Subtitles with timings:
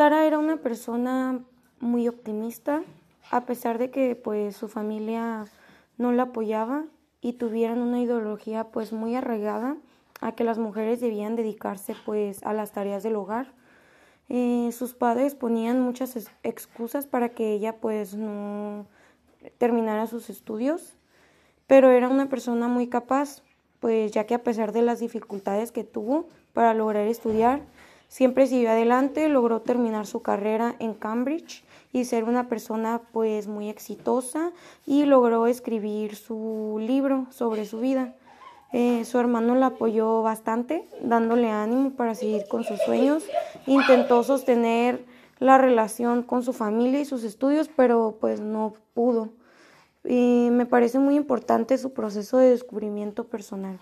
[0.00, 1.40] Tara era una persona
[1.78, 2.82] muy optimista,
[3.30, 5.44] a pesar de que pues su familia
[5.98, 6.86] no la apoyaba
[7.20, 9.76] y tuvieran una ideología pues muy arraigada
[10.22, 13.52] a que las mujeres debían dedicarse pues a las tareas del hogar.
[14.30, 18.86] Eh, sus padres ponían muchas excusas para que ella pues no
[19.58, 20.94] terminara sus estudios,
[21.66, 23.42] pero era una persona muy capaz,
[23.80, 27.60] pues ya que a pesar de las dificultades que tuvo para lograr estudiar,
[28.10, 33.68] siempre siguió adelante, logró terminar su carrera en Cambridge y ser una persona pues muy
[33.68, 34.52] exitosa
[34.84, 38.14] y logró escribir su libro sobre su vida.
[38.72, 43.24] Eh, su hermano la apoyó bastante, dándole ánimo para seguir con sus sueños.
[43.66, 45.04] Intentó sostener
[45.38, 49.30] la relación con su familia y sus estudios, pero pues no pudo.
[50.04, 53.78] Y me parece muy importante su proceso de descubrimiento personal.